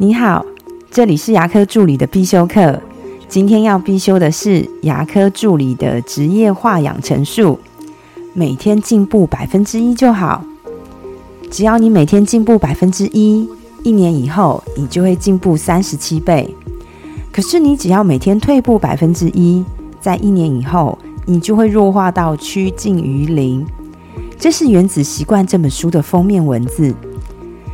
[0.00, 0.46] 你好，
[0.92, 2.80] 这里是牙科助理的必修课。
[3.28, 7.58] 今天要必修的是牙科助理的职业化养成术。
[8.32, 10.44] 每天进步百分之一就好，
[11.50, 13.48] 只要你每天进步百分之一，
[13.82, 16.54] 一年以后你就会进步三十七倍。
[17.32, 19.64] 可是你只要每天退步百分之一，
[20.00, 23.66] 在一年以后，你就会弱化到趋近于零。
[24.38, 26.94] 这是《原子习惯》这本书的封面文字。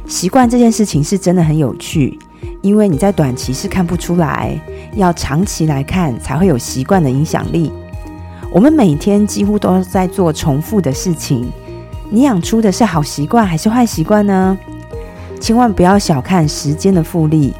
[0.07, 2.18] 习惯这件事情是真的很有趣，
[2.61, 4.58] 因为你在短期是看不出来，
[4.95, 7.72] 要长期来看才会有习惯的影响力。
[8.53, 11.50] 我们每天几乎都在做重复的事情，
[12.11, 14.57] 你养出的是好习惯还是坏习惯呢？
[15.40, 17.53] 千万不要小看时间的复利，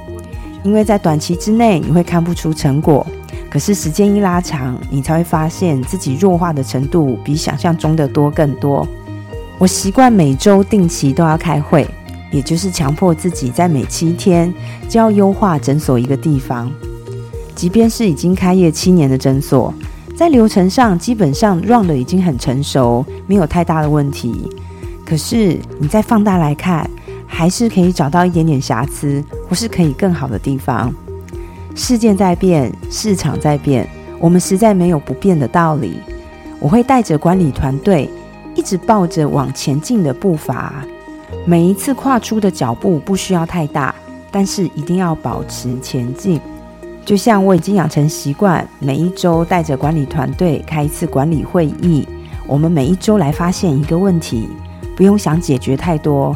[0.63, 3.05] 因为在短期之内你会看不出成果，
[3.51, 8.87] 可是时间一拉长，你才会发现自己弱化的程度比想象中的多更多。
[9.59, 11.87] 我习惯每周定期都要开会。
[12.35, 14.53] 也就是强迫自己在每七天
[14.89, 16.69] 就要优化诊所一个地方，
[17.55, 19.73] 即便是已经开业七年的诊所，
[20.17, 24.51] 在流程上基本上 run 的已经很成熟，没有太大的问题。
[25.07, 26.91] 可是你再放大来看，
[27.25, 30.93] 还是可以找到一点点瑕疵，或是可以更好的地方。
[31.77, 36.01] 事件在变，市场在变，我们实在没有不变的道理。
[36.59, 38.11] 我会带着管理团队，
[38.57, 40.85] 一直抱着往前进的步伐。
[41.47, 43.95] 每一次跨出的脚步不需要太大，
[44.31, 46.41] 但是一定要保持前进。
[47.05, 52.09] 就像我已经养成习惯，每一周带着管理团队开一次管理会议。
[52.47, 54.49] 我们每一周来发现一个问题，
[54.97, 56.35] 不用想解决太多。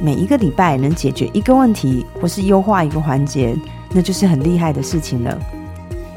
[0.00, 3.56] 每一个礼拜能解决一个问题，或是优化一个环节，
[3.92, 5.38] 那就是很厉害的事情了。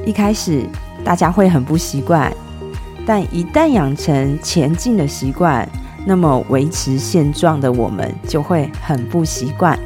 [0.06, 0.66] 一开始
[1.04, 2.34] 大家会很不习惯，
[3.06, 5.68] 但一旦养成前进的习惯。
[6.06, 9.78] 那么维持现状的我们就会很不习惯。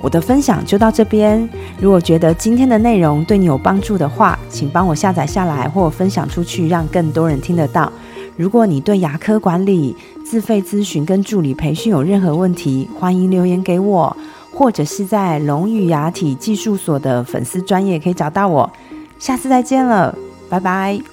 [0.00, 1.46] 我的分享就到这边。
[1.78, 7.92] 如果觉得今天的内容对你有帮助的话，请帮我下载下来或分享出去，让更多人听得到。
[8.36, 14.16] 如果你对牙科管理、自费咨询跟助理培训有任何问题，欢迎留言给我，
[14.50, 18.72] 或者是在龙语牙体技术所的粉丝专业可以找到我。
[19.18, 20.16] 下次再见了，
[20.48, 21.09] 拜拜。